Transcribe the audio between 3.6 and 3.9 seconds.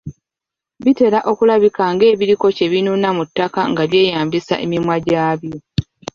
nga